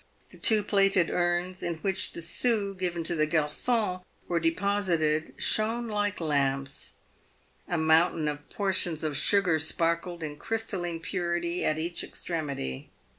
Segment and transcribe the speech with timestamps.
[0.31, 5.85] The two plated urns in which the sous given to the garcons were deposited shone
[5.87, 6.93] like lamps.
[7.67, 12.89] A mountain of portions of sugar sparkled in crystalline purity at each extremity.